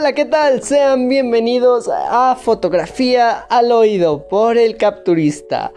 Hola, 0.00 0.12
¿qué 0.12 0.26
tal? 0.26 0.62
Sean 0.62 1.08
bienvenidos 1.08 1.90
a 1.92 2.36
Fotografía 2.36 3.32
al 3.32 3.72
Oído 3.72 4.28
por 4.28 4.56
el 4.56 4.76
Capturista. 4.76 5.72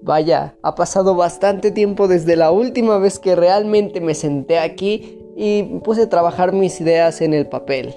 Vaya, 0.00 0.56
ha 0.62 0.74
pasado 0.74 1.14
bastante 1.14 1.70
tiempo 1.70 2.08
desde 2.08 2.36
la 2.36 2.50
última 2.50 2.96
vez 2.96 3.18
que 3.18 3.36
realmente 3.36 4.00
me 4.00 4.14
senté 4.14 4.58
aquí 4.58 5.18
y 5.36 5.62
puse 5.80 6.04
a 6.04 6.08
trabajar 6.08 6.54
mis 6.54 6.80
ideas 6.80 7.20
en 7.20 7.34
el 7.34 7.46
papel. 7.46 7.94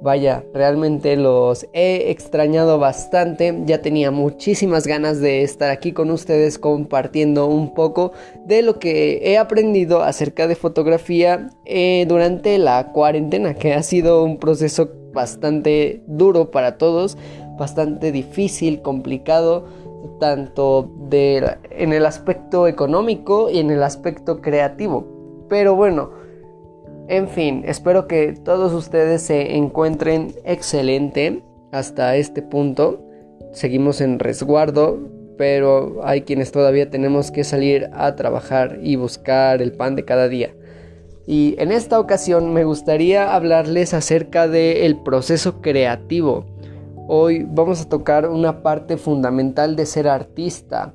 Vaya, 0.00 0.44
realmente 0.54 1.16
los 1.16 1.66
he 1.72 2.10
extrañado 2.10 2.78
bastante. 2.78 3.62
Ya 3.66 3.82
tenía 3.82 4.12
muchísimas 4.12 4.86
ganas 4.86 5.20
de 5.20 5.42
estar 5.42 5.70
aquí 5.70 5.92
con 5.92 6.10
ustedes 6.10 6.58
compartiendo 6.58 7.46
un 7.46 7.74
poco 7.74 8.12
de 8.46 8.62
lo 8.62 8.78
que 8.78 9.20
he 9.24 9.38
aprendido 9.38 10.02
acerca 10.02 10.46
de 10.46 10.54
fotografía 10.54 11.50
eh, 11.64 12.06
durante 12.08 12.58
la 12.58 12.92
cuarentena, 12.92 13.54
que 13.54 13.74
ha 13.74 13.82
sido 13.82 14.22
un 14.22 14.38
proceso 14.38 14.88
bastante 15.12 16.04
duro 16.06 16.52
para 16.52 16.78
todos, 16.78 17.18
bastante 17.58 18.12
difícil, 18.12 18.82
complicado, 18.82 19.66
tanto 20.20 20.92
en 21.10 21.92
el 21.92 22.06
aspecto 22.06 22.68
económico 22.68 23.50
y 23.50 23.58
en 23.58 23.70
el 23.70 23.82
aspecto 23.82 24.40
creativo. 24.40 25.46
Pero 25.48 25.74
bueno, 25.74 26.10
en 27.08 27.28
fin, 27.28 27.62
espero 27.66 28.06
que 28.06 28.32
todos 28.32 28.72
ustedes 28.72 29.22
se 29.22 29.56
encuentren 29.56 30.34
excelente 30.44 31.42
hasta 31.72 32.16
este 32.16 32.42
punto. 32.42 33.02
Seguimos 33.52 34.00
en 34.00 34.18
resguardo, 34.18 34.98
pero 35.38 36.00
hay 36.04 36.22
quienes 36.22 36.52
todavía 36.52 36.90
tenemos 36.90 37.30
que 37.30 37.44
salir 37.44 37.88
a 37.94 38.14
trabajar 38.14 38.78
y 38.82 38.96
buscar 38.96 39.62
el 39.62 39.72
pan 39.72 39.96
de 39.96 40.04
cada 40.04 40.28
día. 40.28 40.54
Y 41.26 41.54
en 41.58 41.72
esta 41.72 41.98
ocasión 41.98 42.52
me 42.52 42.64
gustaría 42.64 43.34
hablarles 43.34 43.94
acerca 43.94 44.48
del 44.48 44.98
proceso 45.02 45.60
creativo. 45.60 46.46
Hoy 47.06 47.46
vamos 47.48 47.80
a 47.80 47.88
tocar 47.88 48.28
una 48.28 48.62
parte 48.62 48.98
fundamental 48.98 49.76
de 49.76 49.86
ser 49.86 50.08
artista. 50.08 50.94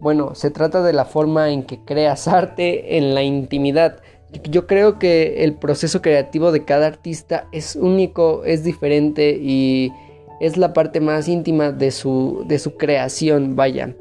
Bueno, 0.00 0.34
se 0.34 0.50
trata 0.50 0.82
de 0.82 0.94
la 0.94 1.04
forma 1.04 1.50
en 1.50 1.64
que 1.64 1.84
creas 1.84 2.28
arte 2.28 2.96
en 2.96 3.14
la 3.14 3.22
intimidad 3.22 4.00
yo 4.44 4.66
creo 4.66 4.98
que 4.98 5.44
el 5.44 5.54
proceso 5.54 6.02
creativo 6.02 6.52
de 6.52 6.64
cada 6.64 6.86
artista 6.86 7.48
es 7.52 7.76
único, 7.76 8.44
es 8.44 8.64
diferente 8.64 9.38
y 9.40 9.92
es 10.40 10.56
la 10.56 10.72
parte 10.72 11.00
más 11.00 11.28
íntima 11.28 11.72
de 11.72 11.90
su, 11.90 12.44
de 12.46 12.58
su 12.58 12.76
creación, 12.76 13.56
vaya. 13.56 13.94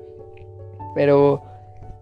Pero 0.95 1.43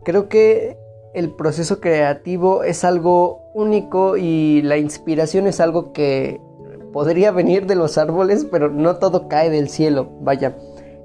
creo 0.04 0.30
que 0.30 0.78
el 1.14 1.32
proceso 1.32 1.80
creativo 1.80 2.64
es 2.64 2.84
algo 2.84 3.42
único 3.54 4.18
y 4.18 4.62
la 4.62 4.78
inspiración 4.78 5.48
es 5.48 5.60
algo 5.60 5.92
que 5.94 6.40
podría 6.94 7.32
venir 7.32 7.66
de 7.66 7.76
los 7.76 7.98
árboles, 7.98 8.46
pero 8.50 8.70
no 8.70 8.98
todo 8.98 9.28
cae 9.28 9.50
del 9.50 9.70
cielo, 9.70 10.10
vaya. 10.22 10.56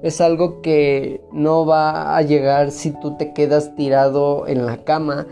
Es 0.03 0.19
algo 0.21 0.61
que 0.61 1.21
no 1.31 1.65
va 1.65 2.17
a 2.17 2.21
llegar 2.21 2.71
si 2.71 2.91
tú 2.91 3.15
te 3.17 3.33
quedas 3.33 3.75
tirado 3.75 4.47
en 4.47 4.65
la 4.65 4.83
cama 4.83 5.25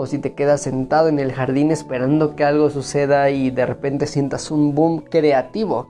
o 0.00 0.06
si 0.06 0.20
te 0.20 0.32
quedas 0.32 0.60
sentado 0.60 1.08
en 1.08 1.18
el 1.18 1.32
jardín 1.32 1.72
esperando 1.72 2.36
que 2.36 2.44
algo 2.44 2.70
suceda 2.70 3.30
y 3.30 3.50
de 3.50 3.66
repente 3.66 4.06
sientas 4.06 4.52
un 4.52 4.72
boom 4.72 5.00
creativo. 5.00 5.88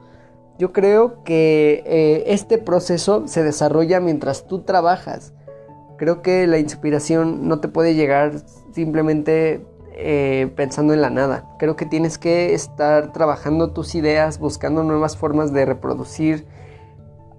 Yo 0.59 0.73
creo 0.73 1.23
que 1.25 1.83
eh, 1.85 2.25
este 2.29 2.57
proceso 2.57 3.29
se 3.29 3.43
desarrolla 3.43 4.01
mientras 4.01 4.47
tú 4.47 4.61
trabajas. 4.61 5.35
Creo 5.99 6.23
que 6.23 6.47
la 6.47 6.59
inspiración 6.59 7.49
no 7.49 7.61
te 7.61 7.69
puede 7.69 7.95
llegar 7.95 8.33
simplemente 8.73 9.67
eh, 9.93 10.51
pensando 10.57 10.95
en 10.95 11.03
la 11.03 11.11
nada. 11.11 11.45
Creo 11.59 11.77
que 11.77 11.85
tienes 11.85 12.17
que 12.17 12.55
estar 12.55 13.13
trabajando 13.13 13.73
tus 13.73 13.95
ideas, 13.95 14.39
buscando 14.39 14.85
nuevas 14.85 15.19
formas 15.19 15.53
de 15.53 15.67
reproducir 15.67 16.47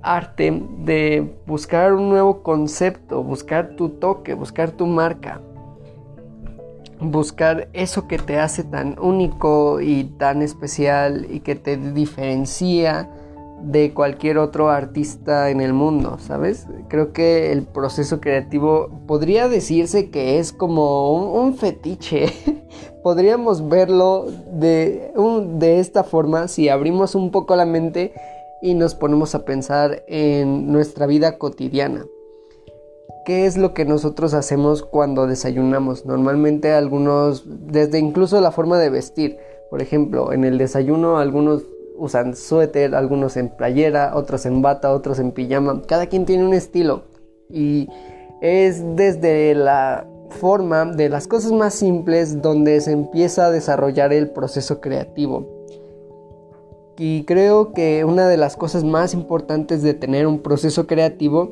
arte, 0.03 0.63
de 0.85 1.35
buscar 1.47 1.93
un 1.93 2.09
nuevo 2.09 2.43
concepto, 2.43 3.23
buscar 3.23 3.69
tu 3.75 3.89
toque, 3.89 4.35
buscar 4.35 4.69
tu 4.69 4.85
marca 4.85 5.41
buscar 7.01 7.69
eso 7.73 8.07
que 8.07 8.17
te 8.17 8.39
hace 8.39 8.63
tan 8.63 8.97
único 8.99 9.81
y 9.81 10.03
tan 10.03 10.41
especial 10.41 11.27
y 11.29 11.39
que 11.39 11.55
te 11.55 11.77
diferencia 11.77 13.09
de 13.61 13.93
cualquier 13.93 14.37
otro 14.37 14.69
artista 14.69 15.49
en 15.49 15.61
el 15.61 15.73
mundo, 15.73 16.17
¿sabes? 16.19 16.67
Creo 16.87 17.11
que 17.11 17.51
el 17.51 17.63
proceso 17.63 18.21
creativo 18.21 18.89
podría 19.05 19.49
decirse 19.49 20.09
que 20.09 20.39
es 20.39 20.53
como 20.53 21.11
un, 21.13 21.55
fetiche. 21.55 22.27
Podríamos 23.03 23.67
verlo 23.67 24.27
de, 24.53 25.11
de 25.57 25.79
esta 25.79 26.03
forma 26.03 26.47
si 26.47 26.69
abrimos 26.69 27.15
un 27.15 27.31
poco 27.31 27.55
la 27.55 27.65
mente 27.65 28.13
y 28.61 28.73
nos 28.75 28.95
ponemos 28.95 29.35
a 29.35 29.45
pensar 29.45 30.03
en 30.07 30.71
nuestra 30.71 31.05
vida 31.05 31.37
cotidiana. 31.37 32.05
¿Qué 33.29 33.45
es 33.45 33.57
lo 33.57 33.75
que 33.75 33.85
nosotros 33.85 34.33
hacemos 34.33 34.81
cuando 34.81 35.27
desayunamos? 35.27 36.03
Normalmente 36.03 36.71
algunos, 36.71 37.43
desde 37.45 37.99
incluso 37.99 38.41
la 38.41 38.49
forma 38.49 38.79
de 38.79 38.89
vestir. 38.89 39.37
Por 39.69 39.83
ejemplo, 39.83 40.33
en 40.33 40.45
el 40.45 40.57
desayuno 40.57 41.19
algunos 41.19 41.61
usan 41.95 42.35
suéter, 42.35 42.95
algunos 42.95 43.37
en 43.37 43.49
playera, 43.49 44.13
otros 44.15 44.47
en 44.47 44.63
bata, 44.63 44.91
otros 44.91 45.19
en 45.19 45.31
pijama. 45.31 45.83
Cada 45.85 46.07
quien 46.07 46.25
tiene 46.25 46.43
un 46.43 46.55
estilo. 46.55 47.03
Y 47.51 47.87
es 48.41 48.81
desde 48.95 49.53
la 49.53 50.07
forma 50.41 50.85
de 50.85 51.09
las 51.09 51.27
cosas 51.27 51.51
más 51.51 51.75
simples 51.75 52.41
donde 52.41 52.81
se 52.81 52.93
empieza 52.93 53.45
a 53.45 53.51
desarrollar 53.51 54.11
el 54.11 54.31
proceso 54.31 54.81
creativo. 54.81 55.47
Y 56.97 57.25
creo 57.25 57.73
que 57.73 58.03
una 58.05 58.27
de 58.27 58.37
las 58.37 58.57
cosas 58.57 58.83
más 58.83 59.13
importantes 59.13 59.83
de 59.83 59.93
tener 59.93 60.25
un 60.25 60.39
proceso 60.39 60.87
creativo 60.87 61.51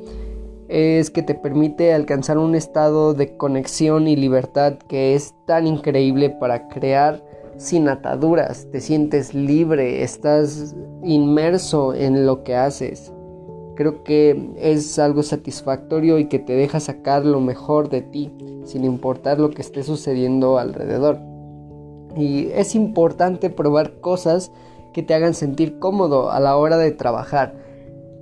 es 0.68 1.10
que 1.10 1.24
te 1.24 1.34
permite 1.34 1.94
alcanzar 1.94 2.38
un 2.38 2.56
estado 2.56 3.14
de 3.14 3.38
conexión 3.38 4.08
y 4.08 4.16
libertad 4.16 4.74
que 4.88 5.16
es 5.16 5.34
tan 5.46 5.66
increíble 5.68 6.30
para 6.30 6.68
crear 6.68 7.24
sin 7.58 7.90
ataduras, 7.90 8.68
te 8.72 8.82
sientes 8.82 9.34
libre, 9.34 10.04
estás 10.04 10.76
inmerso 11.04 11.94
en 11.94 12.26
lo 12.26 12.44
que 12.44 12.56
haces. 12.56 13.12
Creo 13.76 14.04
que 14.04 14.52
es 14.58 15.00
algo 15.00 15.24
satisfactorio 15.24 16.20
y 16.20 16.26
que 16.26 16.40
te 16.40 16.54
deja 16.54 16.80
sacar 16.80 17.26
lo 17.26 17.40
mejor 17.40 17.90
de 17.90 18.02
ti, 18.02 18.32
sin 18.64 18.84
importar 18.84 19.40
lo 19.40 19.50
que 19.50 19.62
esté 19.62 19.84
sucediendo 19.84 20.60
alrededor. 20.60 21.20
Y 22.16 22.50
es 22.54 22.76
importante 22.76 23.50
probar 23.50 24.00
cosas 24.02 24.52
que 24.94 25.04
te 25.04 25.14
hagan 25.14 25.34
sentir 25.34 25.80
cómodo 25.80 26.32
a 26.32 26.40
la 26.40 26.58
hora 26.58 26.78
de 26.78 26.92
trabajar 26.92 27.67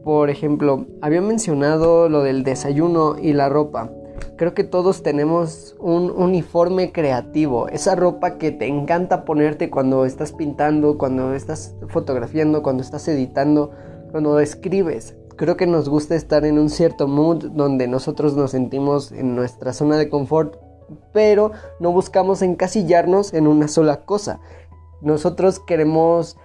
por 0.05 0.29
ejemplo, 0.29 0.85
había 1.01 1.19
mencionado 1.19 2.09
lo 2.09 2.21
del 2.21 2.43
desayuno 2.43 3.15
y 3.19 3.33
la 3.33 3.49
ropa. 3.49 3.89
Creo 4.37 4.53
que 4.53 4.63
todos 4.63 5.01
tenemos 5.01 5.75
un 5.79 6.11
uniforme 6.11 6.91
creativo, 6.91 7.69
esa 7.69 7.95
ropa 7.95 8.37
que 8.37 8.51
te 8.51 8.67
encanta 8.67 9.25
ponerte 9.25 9.71
cuando 9.71 10.05
estás 10.05 10.31
pintando, 10.31 10.99
cuando 10.99 11.33
estás 11.33 11.75
fotografiando, 11.87 12.61
cuando 12.61 12.83
estás 12.83 13.07
editando, 13.07 13.71
cuando 14.11 14.39
escribes. 14.39 15.17
Creo 15.37 15.57
que 15.57 15.65
nos 15.65 15.89
gusta 15.89 16.13
estar 16.13 16.45
en 16.45 16.59
un 16.59 16.69
cierto 16.69 17.07
mood 17.07 17.45
donde 17.53 17.87
nosotros 17.87 18.35
nos 18.35 18.51
sentimos 18.51 19.11
en 19.11 19.35
nuestra 19.35 19.73
zona 19.73 19.97
de 19.97 20.09
confort, 20.09 20.55
pero 21.13 21.51
no 21.79 21.91
buscamos 21.91 22.43
encasillarnos 22.43 23.33
en 23.33 23.47
una 23.47 23.67
sola 23.67 24.05
cosa. 24.05 24.39
Nosotros 25.01 25.59
queremos 25.59 26.37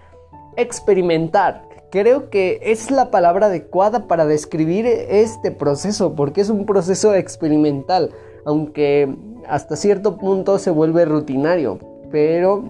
experimentar, 0.57 1.69
creo 1.91 2.31
que 2.31 2.61
es 2.63 2.91
la 2.91 3.11
palabra 3.11 3.47
adecuada 3.47 4.07
para 4.07 4.27
describir 4.27 4.87
este 4.87 5.51
proceso, 5.51 6.15
porque 6.15 6.41
es 6.41 6.51
un 6.51 6.65
proceso 6.67 7.15
experimental, 7.15 8.11
aunque 8.45 9.15
hasta 9.49 9.77
cierto 9.77 10.17
punto 10.17 10.59
se 10.59 10.71
vuelve 10.71 11.05
rutinario, 11.05 11.79
pero 12.11 12.65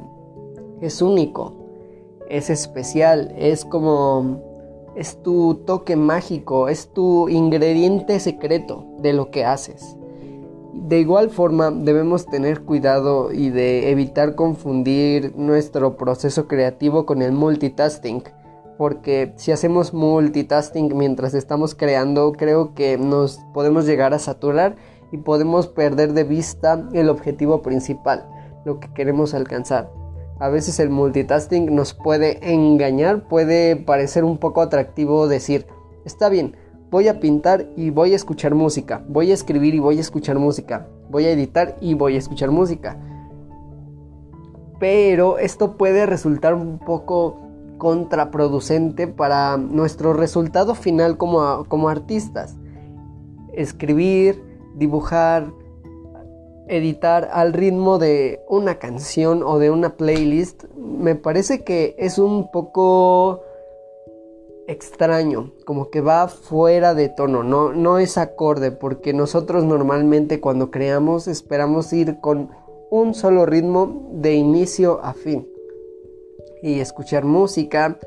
es 0.80 1.02
único, 1.02 1.54
es 2.28 2.50
especial, 2.50 3.34
es 3.36 3.64
como 3.64 4.50
es 4.96 5.22
tu 5.22 5.54
toque 5.66 5.96
mágico, 5.96 6.68
es 6.68 6.88
tu 6.88 7.28
ingrediente 7.28 8.18
secreto 8.18 8.84
de 8.98 9.12
lo 9.12 9.30
que 9.30 9.44
haces. 9.44 9.96
De 10.72 11.00
igual 11.00 11.30
forma, 11.30 11.70
debemos 11.70 12.26
tener 12.26 12.62
cuidado 12.62 13.32
y 13.32 13.50
de 13.50 13.90
evitar 13.90 14.34
confundir 14.34 15.32
nuestro 15.36 15.96
proceso 15.96 16.48
creativo 16.48 17.06
con 17.06 17.22
el 17.22 17.32
multitasking 17.32 18.22
porque 18.80 19.34
si 19.36 19.52
hacemos 19.52 19.92
multitasking 19.92 20.96
mientras 20.96 21.34
estamos 21.34 21.74
creando, 21.74 22.32
creo 22.32 22.72
que 22.72 22.96
nos 22.96 23.36
podemos 23.52 23.84
llegar 23.84 24.14
a 24.14 24.18
saturar 24.18 24.74
y 25.12 25.18
podemos 25.18 25.68
perder 25.68 26.14
de 26.14 26.24
vista 26.24 26.88
el 26.94 27.10
objetivo 27.10 27.60
principal, 27.60 28.26
lo 28.64 28.80
que 28.80 28.90
queremos 28.94 29.34
alcanzar. 29.34 29.92
A 30.38 30.48
veces 30.48 30.80
el 30.80 30.88
multitasking 30.88 31.74
nos 31.74 31.92
puede 31.92 32.54
engañar, 32.54 33.28
puede 33.28 33.76
parecer 33.76 34.24
un 34.24 34.38
poco 34.38 34.62
atractivo 34.62 35.28
decir, 35.28 35.66
está 36.06 36.30
bien, 36.30 36.56
voy 36.90 37.08
a 37.08 37.20
pintar 37.20 37.66
y 37.76 37.90
voy 37.90 38.14
a 38.14 38.16
escuchar 38.16 38.54
música, 38.54 39.04
voy 39.06 39.30
a 39.30 39.34
escribir 39.34 39.74
y 39.74 39.78
voy 39.78 39.98
a 39.98 40.00
escuchar 40.00 40.38
música, 40.38 40.88
voy 41.10 41.26
a 41.26 41.32
editar 41.32 41.76
y 41.82 41.92
voy 41.92 42.14
a 42.14 42.18
escuchar 42.18 42.50
música. 42.50 42.96
Pero 44.78 45.36
esto 45.36 45.76
puede 45.76 46.06
resultar 46.06 46.54
un 46.54 46.78
poco 46.78 47.49
contraproducente 47.80 49.08
para 49.08 49.56
nuestro 49.56 50.12
resultado 50.12 50.76
final 50.76 51.16
como, 51.16 51.64
como 51.66 51.88
artistas. 51.88 52.54
Escribir, 53.54 54.44
dibujar, 54.76 55.50
editar 56.68 57.30
al 57.32 57.52
ritmo 57.54 57.98
de 57.98 58.40
una 58.48 58.76
canción 58.76 59.42
o 59.42 59.58
de 59.58 59.70
una 59.70 59.96
playlist 59.96 60.64
me 60.76 61.16
parece 61.16 61.64
que 61.64 61.96
es 61.98 62.18
un 62.18 62.52
poco 62.52 63.40
extraño, 64.68 65.50
como 65.64 65.90
que 65.90 66.02
va 66.02 66.28
fuera 66.28 66.94
de 66.94 67.08
tono, 67.08 67.42
no, 67.42 67.72
no 67.72 67.98
es 67.98 68.18
acorde, 68.18 68.70
porque 68.70 69.12
nosotros 69.14 69.64
normalmente 69.64 70.38
cuando 70.38 70.70
creamos 70.70 71.26
esperamos 71.26 71.92
ir 71.92 72.20
con 72.20 72.50
un 72.90 73.14
solo 73.14 73.46
ritmo 73.46 74.10
de 74.12 74.34
inicio 74.34 75.00
a 75.02 75.14
fin 75.14 75.48
y 76.62 76.80
escuchar 76.80 77.24
música 77.24 77.98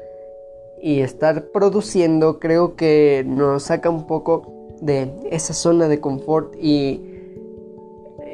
y 0.81 1.01
estar 1.01 1.45
produciendo 1.51 2.39
creo 2.39 2.75
que 2.75 3.23
nos 3.25 3.63
saca 3.63 3.89
un 3.89 4.05
poco 4.05 4.53
de 4.81 5.11
esa 5.31 5.53
zona 5.53 5.87
de 5.87 5.99
confort 5.99 6.55
y 6.61 7.01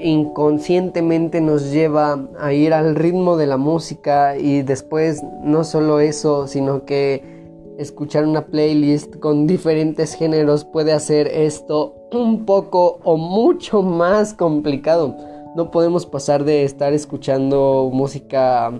inconscientemente 0.01 1.41
nos 1.41 1.71
lleva 1.71 2.27
a 2.39 2.53
ir 2.53 2.73
al 2.73 2.95
ritmo 2.95 3.37
de 3.37 3.47
la 3.47 3.57
música 3.57 4.37
y 4.37 4.61
después 4.61 5.21
no 5.43 5.63
solo 5.63 5.99
eso, 5.99 6.47
sino 6.47 6.85
que 6.85 7.21
escuchar 7.77 8.25
una 8.25 8.45
playlist 8.47 9.17
con 9.17 9.47
diferentes 9.47 10.13
géneros 10.13 10.65
puede 10.65 10.91
hacer 10.91 11.27
esto 11.27 11.95
un 12.11 12.45
poco 12.45 12.99
o 13.03 13.17
mucho 13.17 13.81
más 13.81 14.33
complicado. 14.33 15.15
No 15.55 15.71
podemos 15.71 16.05
pasar 16.05 16.43
de 16.43 16.63
estar 16.63 16.93
escuchando 16.93 17.89
música 17.91 18.73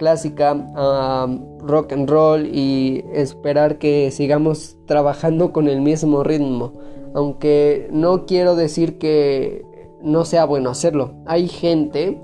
clásica 0.00 0.56
a 0.74 1.28
rock 1.58 1.92
and 1.92 2.08
roll 2.08 2.46
y 2.46 3.04
esperar 3.12 3.76
que 3.76 4.10
sigamos 4.10 4.78
trabajando 4.86 5.52
con 5.52 5.68
el 5.68 5.82
mismo 5.82 6.24
ritmo. 6.24 6.72
Aunque 7.14 7.86
no 7.92 8.24
quiero 8.24 8.56
decir 8.56 8.96
que 8.96 9.62
no 10.00 10.24
sea 10.24 10.46
bueno 10.46 10.70
hacerlo. 10.70 11.12
Hay 11.26 11.48
gente 11.48 12.18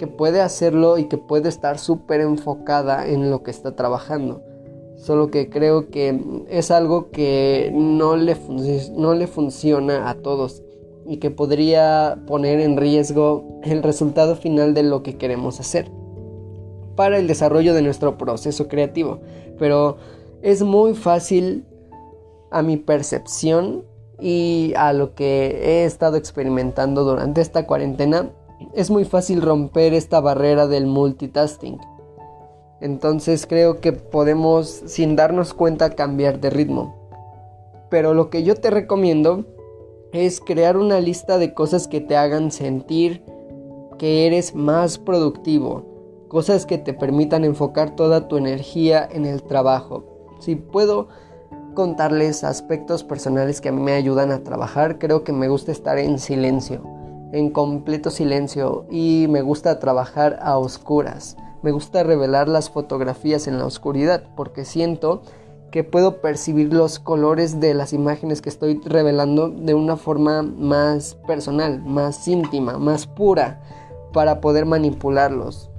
que 0.00 0.08
puede 0.08 0.40
hacerlo 0.40 0.98
y 0.98 1.04
que 1.04 1.16
puede 1.16 1.48
estar 1.48 1.78
súper 1.78 2.22
enfocada 2.22 3.06
en 3.06 3.30
lo 3.30 3.44
que 3.44 3.52
está 3.52 3.76
trabajando. 3.76 4.42
Solo 4.96 5.30
que 5.30 5.48
creo 5.48 5.90
que 5.90 6.44
es 6.48 6.72
algo 6.72 7.12
que 7.12 7.70
no 7.72 8.16
le, 8.16 8.36
no 8.96 9.14
le 9.14 9.28
funciona 9.28 10.10
a 10.10 10.16
todos 10.16 10.64
y 11.06 11.18
que 11.18 11.30
podría 11.30 12.20
poner 12.26 12.58
en 12.58 12.76
riesgo 12.76 13.60
el 13.62 13.84
resultado 13.84 14.34
final 14.34 14.74
de 14.74 14.82
lo 14.82 15.04
que 15.04 15.18
queremos 15.18 15.60
hacer 15.60 16.01
para 16.96 17.18
el 17.18 17.26
desarrollo 17.26 17.74
de 17.74 17.82
nuestro 17.82 18.18
proceso 18.18 18.68
creativo. 18.68 19.20
Pero 19.58 19.96
es 20.42 20.62
muy 20.62 20.94
fácil 20.94 21.64
a 22.50 22.62
mi 22.62 22.76
percepción 22.76 23.84
y 24.20 24.72
a 24.76 24.92
lo 24.92 25.14
que 25.14 25.60
he 25.64 25.84
estado 25.84 26.16
experimentando 26.16 27.04
durante 27.04 27.40
esta 27.40 27.66
cuarentena, 27.66 28.30
es 28.74 28.90
muy 28.90 29.04
fácil 29.04 29.42
romper 29.42 29.94
esta 29.94 30.20
barrera 30.20 30.68
del 30.68 30.86
multitasking. 30.86 31.78
Entonces 32.80 33.46
creo 33.46 33.80
que 33.80 33.92
podemos 33.92 34.82
sin 34.86 35.16
darnos 35.16 35.54
cuenta 35.54 35.90
cambiar 35.90 36.40
de 36.40 36.50
ritmo. 36.50 36.96
Pero 37.90 38.14
lo 38.14 38.30
que 38.30 38.42
yo 38.42 38.54
te 38.54 38.70
recomiendo 38.70 39.44
es 40.12 40.40
crear 40.40 40.76
una 40.76 41.00
lista 41.00 41.38
de 41.38 41.54
cosas 41.54 41.88
que 41.88 42.00
te 42.00 42.16
hagan 42.16 42.50
sentir 42.50 43.24
que 43.98 44.26
eres 44.26 44.54
más 44.54 44.98
productivo, 44.98 45.91
cosas 46.32 46.64
que 46.64 46.78
te 46.78 46.94
permitan 46.94 47.44
enfocar 47.44 47.94
toda 47.94 48.26
tu 48.26 48.38
energía 48.38 49.06
en 49.12 49.26
el 49.26 49.42
trabajo. 49.42 50.02
Si 50.38 50.56
puedo 50.56 51.08
contarles 51.74 52.42
aspectos 52.42 53.04
personales 53.04 53.60
que 53.60 53.68
a 53.68 53.72
mí 53.72 53.82
me 53.82 53.92
ayudan 53.92 54.32
a 54.32 54.42
trabajar, 54.42 54.98
creo 54.98 55.24
que 55.24 55.32
me 55.34 55.48
gusta 55.48 55.72
estar 55.72 55.98
en 55.98 56.18
silencio, 56.18 56.84
en 57.32 57.50
completo 57.50 58.10
silencio 58.10 58.86
y 58.90 59.26
me 59.28 59.42
gusta 59.42 59.78
trabajar 59.78 60.38
a 60.40 60.56
oscuras. 60.56 61.36
Me 61.60 61.70
gusta 61.70 62.02
revelar 62.02 62.48
las 62.48 62.70
fotografías 62.70 63.46
en 63.46 63.58
la 63.58 63.66
oscuridad 63.66 64.24
porque 64.34 64.64
siento 64.64 65.20
que 65.70 65.84
puedo 65.84 66.22
percibir 66.22 66.72
los 66.72 66.98
colores 66.98 67.60
de 67.60 67.74
las 67.74 67.92
imágenes 67.92 68.40
que 68.40 68.48
estoy 68.48 68.80
revelando 68.86 69.50
de 69.50 69.74
una 69.74 69.98
forma 69.98 70.40
más 70.40 71.14
personal, 71.26 71.82
más 71.84 72.26
íntima, 72.26 72.78
más 72.78 73.06
pura 73.06 73.60
para 74.14 74.40
poder 74.40 74.64
manipularlos. 74.64 75.71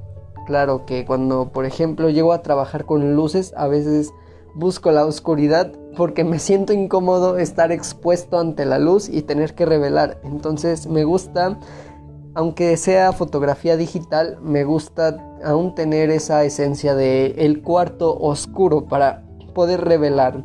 Claro 0.46 0.86
que 0.86 1.06
cuando, 1.06 1.50
por 1.50 1.66
ejemplo, 1.66 2.10
llego 2.10 2.34
a 2.34 2.42
trabajar 2.42 2.86
con 2.86 3.16
luces, 3.16 3.54
a 3.56 3.68
veces 3.68 4.14
busco 4.56 4.92
la 4.92 5.06
oscuridad 5.06 5.72
porque 5.96 6.24
me 6.24 6.40
siento 6.40 6.74
incómodo 6.74 7.38
estar 7.38 7.72
expuesto 7.72 8.40
ante 8.40 8.66
la 8.66 8.80
luz 8.80 9.10
y 9.10 9.22
tener 9.22 9.56
que 9.56 9.66
revelar. 9.66 10.20
Entonces 10.24 10.88
me 10.88 11.04
gusta 11.04 11.58
aunque 12.36 12.78
sea 12.78 13.14
fotografía 13.14 13.78
digital, 13.78 14.38
me 14.42 14.64
gusta 14.64 15.18
aún 15.44 15.76
tener 15.76 16.10
esa 16.10 16.44
esencia 16.44 16.96
de 16.96 17.28
el 17.38 17.62
cuarto 17.62 18.18
oscuro 18.18 18.86
para 18.86 19.24
poder 19.54 19.82
revelar. 19.82 20.44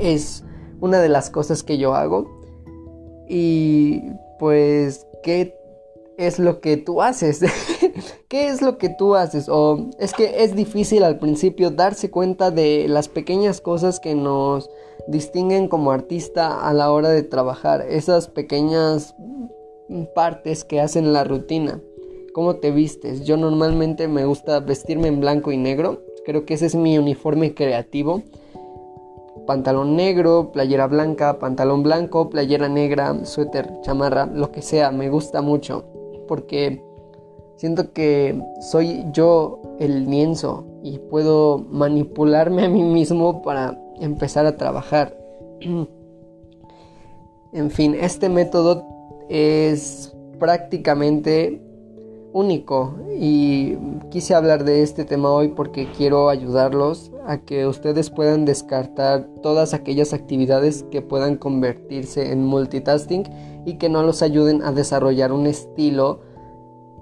Es 0.00 0.44
una 0.80 1.00
de 1.00 1.08
las 1.08 1.30
cosas 1.30 1.62
que 1.62 1.78
yo 1.78 1.94
hago. 1.94 2.30
Y 3.28 4.02
pues, 4.38 5.06
¿qué 5.22 5.56
es 6.16 6.38
lo 6.38 6.60
que 6.60 6.76
tú 6.76 7.02
haces? 7.02 7.40
¿Qué 8.28 8.48
es 8.48 8.62
lo 8.62 8.78
que 8.78 8.88
tú 8.88 9.14
haces? 9.14 9.48
O 9.48 9.90
es 9.98 10.12
que 10.12 10.44
es 10.44 10.54
difícil 10.54 11.02
al 11.02 11.18
principio 11.18 11.70
darse 11.70 12.10
cuenta 12.10 12.50
de 12.50 12.86
las 12.88 13.08
pequeñas 13.08 13.60
cosas 13.60 14.00
que 14.00 14.14
nos 14.14 14.70
distinguen 15.06 15.68
como 15.68 15.90
artista 15.90 16.68
a 16.68 16.72
la 16.72 16.90
hora 16.92 17.08
de 17.10 17.22
trabajar. 17.22 17.82
Esas 17.88 18.28
pequeñas 18.28 19.14
partes 20.14 20.64
que 20.64 20.80
hacen 20.80 21.12
la 21.12 21.24
rutina. 21.24 21.80
¿Cómo 22.34 22.56
te 22.56 22.70
vistes? 22.70 23.24
Yo 23.24 23.36
normalmente 23.36 24.06
me 24.06 24.24
gusta 24.24 24.60
vestirme 24.60 25.08
en 25.08 25.20
blanco 25.20 25.50
y 25.50 25.56
negro. 25.56 26.02
Creo 26.24 26.44
que 26.44 26.54
ese 26.54 26.66
es 26.66 26.74
mi 26.74 26.98
uniforme 26.98 27.54
creativo. 27.54 28.22
Pantalón 29.46 29.96
negro, 29.96 30.52
playera 30.52 30.86
blanca, 30.86 31.38
pantalón 31.38 31.82
blanco, 31.82 32.28
playera 32.28 32.68
negra, 32.68 33.24
suéter, 33.24 33.80
chamarra, 33.80 34.26
lo 34.26 34.52
que 34.52 34.60
sea. 34.60 34.90
Me 34.90 35.08
gusta 35.08 35.40
mucho 35.40 35.86
porque 36.28 36.82
siento 37.58 37.92
que 37.92 38.40
soy 38.60 39.04
yo 39.12 39.60
el 39.80 40.08
lienzo 40.08 40.64
y 40.82 40.98
puedo 40.98 41.58
manipularme 41.70 42.64
a 42.64 42.68
mí 42.68 42.84
mismo 42.84 43.42
para 43.42 43.76
empezar 44.00 44.46
a 44.46 44.56
trabajar. 44.56 45.18
en 47.52 47.70
fin, 47.70 47.96
este 48.00 48.28
método 48.28 48.86
es 49.28 50.16
prácticamente 50.38 51.60
único 52.32 52.94
y 53.18 53.76
quise 54.10 54.34
hablar 54.34 54.62
de 54.62 54.82
este 54.82 55.04
tema 55.04 55.32
hoy 55.32 55.48
porque 55.48 55.90
quiero 55.96 56.28
ayudarlos 56.28 57.10
a 57.26 57.38
que 57.38 57.66
ustedes 57.66 58.10
puedan 58.10 58.44
descartar 58.44 59.26
todas 59.42 59.74
aquellas 59.74 60.12
actividades 60.12 60.84
que 60.92 61.02
puedan 61.02 61.36
convertirse 61.36 62.30
en 62.30 62.44
multitasking 62.44 63.24
y 63.66 63.78
que 63.78 63.88
no 63.88 64.04
los 64.04 64.22
ayuden 64.22 64.62
a 64.62 64.70
desarrollar 64.70 65.32
un 65.32 65.48
estilo 65.48 66.27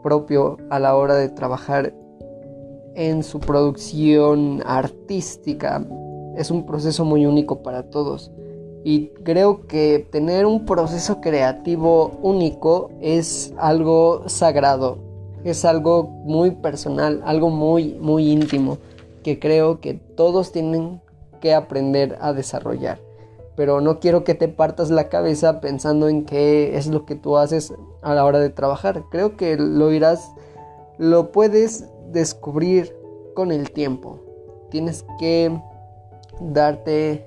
propio 0.06 0.56
a 0.70 0.78
la 0.78 0.94
hora 0.94 1.16
de 1.16 1.28
trabajar 1.28 1.92
en 2.94 3.25
su 3.25 3.40
producción 3.40 4.62
artística. 4.64 5.84
Es 6.36 6.52
un 6.52 6.64
proceso 6.64 7.04
muy 7.04 7.26
único 7.26 7.60
para 7.60 7.90
todos. 7.90 8.30
Y 8.84 9.08
creo 9.25 9.66
que 9.66 10.06
tener 10.12 10.46
un 10.46 10.64
proceso 10.64 11.20
creativo 11.20 12.12
único 12.22 12.90
es 13.00 13.52
algo 13.58 14.28
sagrado, 14.28 14.98
es 15.42 15.64
algo 15.64 16.04
muy 16.04 16.52
personal, 16.52 17.20
algo 17.25 17.50
muy, 17.50 17.94
muy 17.94 18.30
íntimo, 18.30 18.78
que 19.25 19.40
creo 19.40 19.80
que 19.80 19.94
todos 19.94 20.52
tienen 20.52 21.00
que 21.40 21.52
aprender 21.52 22.16
a 22.20 22.32
desarrollar. 22.32 23.00
Pero 23.56 23.80
no 23.80 24.00
quiero 24.00 24.22
que 24.22 24.34
te 24.34 24.48
partas 24.48 24.90
la 24.90 25.08
cabeza 25.08 25.60
pensando 25.60 26.08
en 26.08 26.25
qué 26.25 26.76
es 26.76 26.86
lo 26.86 27.06
que 27.06 27.14
tú 27.14 27.36
haces 27.38 27.72
a 28.02 28.14
la 28.14 28.25
hora 28.25 28.38
de 28.38 28.50
trabajar. 28.50 29.04
Creo 29.10 29.36
que 29.36 29.56
lo 29.56 29.92
irás, 29.92 30.30
lo 30.98 31.32
puedes 31.32 31.86
descubrir 32.12 32.94
con 33.34 33.50
el 33.52 33.70
tiempo. 33.70 34.20
Tienes 34.70 35.06
que 35.18 35.58
darte 36.40 37.26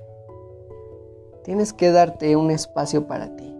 Tienes 1.42 1.72
que 1.72 1.90
darte 1.90 2.36
un 2.36 2.50
espacio 2.50 3.06
para 3.06 3.34
ti 3.34 3.56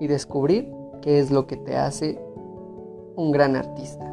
y 0.00 0.08
descubrir 0.08 0.72
qué 1.00 1.20
es 1.20 1.30
lo 1.30 1.46
que 1.46 1.56
te 1.56 1.76
hace 1.76 2.20
un 3.14 3.30
gran 3.30 3.54
artista. 3.54 4.09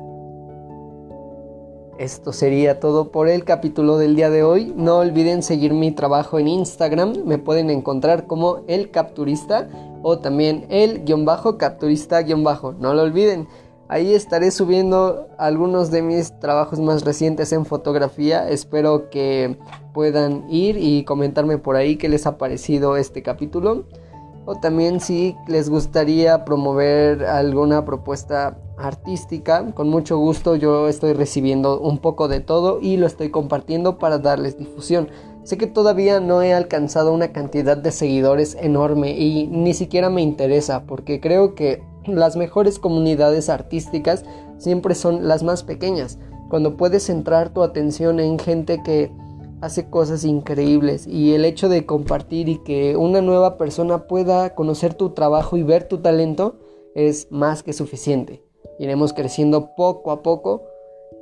Esto 1.98 2.32
sería 2.32 2.80
todo 2.80 3.12
por 3.12 3.28
el 3.28 3.44
capítulo 3.44 3.98
del 3.98 4.16
día 4.16 4.30
de 4.30 4.44
hoy. 4.44 4.72
No 4.76 5.00
olviden 5.00 5.42
seguir 5.42 5.74
mi 5.74 5.92
trabajo 5.92 6.38
en 6.38 6.48
Instagram. 6.48 7.24
Me 7.26 7.40
pueden 7.40 7.72
encontrar 7.72 8.28
como 8.28 8.62
el 8.68 8.92
capturista 8.92 9.68
o 10.04 10.20
también 10.20 10.68
el 10.70 11.06
guion 11.06 11.26
bajo 11.26 11.58
capturista 11.58 12.22
guion 12.22 12.44
bajo. 12.44 12.74
No 12.74 12.94
lo 12.94 13.02
olviden. 13.02 13.48
Ahí 13.88 14.14
estaré 14.14 14.52
subiendo 14.52 15.28
algunos 15.40 15.90
de 15.90 16.04
mis 16.04 16.40
trabajos 16.40 16.80
más 16.80 17.04
recientes 17.04 17.52
en 17.52 17.66
fotografía. 17.66 18.48
Espero 18.48 19.10
que 19.10 19.58
puedan 19.92 20.46
ir 20.52 20.78
y 20.78 21.04
comentarme 21.04 21.58
por 21.58 21.78
ahí 21.78 21.96
qué 21.96 22.10
les 22.10 22.28
ha 22.28 22.38
parecido 22.38 22.96
este 22.96 23.24
capítulo. 23.24 23.86
O 24.50 24.56
también 24.56 25.02
si 25.02 25.36
les 25.46 25.70
gustaría 25.70 26.46
promover 26.46 27.26
alguna 27.26 27.84
propuesta 27.84 28.58
artística, 28.78 29.74
con 29.74 29.90
mucho 29.90 30.18
gusto 30.18 30.56
yo 30.56 30.88
estoy 30.88 31.12
recibiendo 31.12 31.82
un 31.82 31.98
poco 31.98 32.30
de 32.30 32.40
todo 32.40 32.80
y 32.82 32.96
lo 32.96 33.08
estoy 33.08 33.30
compartiendo 33.30 33.98
para 33.98 34.20
darles 34.20 34.58
difusión. 34.58 35.10
Sé 35.44 35.58
que 35.58 35.68
todavía 35.68 36.22
no 36.22 36.42
he 36.42 36.54
alcanzado 36.54 37.12
una 37.12 37.34
cantidad 37.34 37.76
de 37.76 37.92
seguidores 37.92 38.56
enorme 38.58 39.20
y 39.20 39.48
ni 39.48 39.74
siquiera 39.74 40.10
me 40.10 40.22
interesa 40.22 40.84
porque 40.84 41.20
creo 41.20 41.54
que 41.54 41.84
las 42.06 42.38
mejores 42.38 42.80
comunidades 42.80 43.50
artísticas 43.50 44.24
siempre 44.60 44.96
son 44.96 45.28
las 45.28 45.44
más 45.44 45.64
pequeñas, 45.64 46.20
cuando 46.48 46.78
puedes 46.78 47.04
centrar 47.04 47.50
tu 47.50 47.64
atención 47.64 48.22
en 48.22 48.40
gente 48.40 48.82
que 48.82 49.12
hace 49.62 49.90
cosas 49.90 50.24
increíbles 50.24 51.08
y 51.08 51.34
el 51.34 51.46
hecho 51.46 51.70
de 51.70 51.86
compartir 51.86 52.50
y 52.50 52.58
que 52.64 52.96
una 52.96 53.22
nueva 53.22 53.58
persona 53.58 54.08
pueda 54.08 54.56
conocer 54.56 54.94
tu 54.94 55.12
trabajo 55.12 55.58
y 55.58 55.64
ver 55.64 55.88
tu 55.88 56.00
talento 56.00 56.56
es 56.96 57.28
más 57.32 57.64
que 57.64 57.74
suficiente. 57.74 58.44
Iremos 58.80 59.14
creciendo 59.14 59.76
poco 59.76 60.12
a 60.12 60.22
poco 60.22 60.64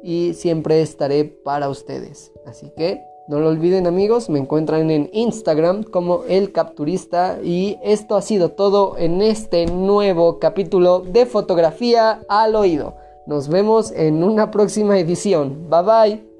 y 0.03 0.33
siempre 0.33 0.81
estaré 0.81 1.25
para 1.25 1.69
ustedes. 1.69 2.31
Así 2.45 2.71
que 2.75 3.01
no 3.27 3.39
lo 3.39 3.49
olviden 3.49 3.87
amigos, 3.87 4.29
me 4.29 4.37
encuentran 4.37 4.91
en 4.91 5.09
Instagram 5.11 5.83
como 5.83 6.23
el 6.27 6.51
capturista 6.51 7.39
y 7.43 7.79
esto 7.83 8.15
ha 8.15 8.21
sido 8.21 8.51
todo 8.51 8.97
en 8.97 9.21
este 9.21 9.65
nuevo 9.65 10.37
capítulo 10.37 10.99
de 10.99 11.25
fotografía 11.25 12.21
al 12.29 12.55
oído. 12.55 12.95
Nos 13.25 13.47
vemos 13.47 13.91
en 13.91 14.23
una 14.23 14.51
próxima 14.51 14.99
edición. 14.99 15.67
Bye 15.69 15.81
bye. 15.81 16.34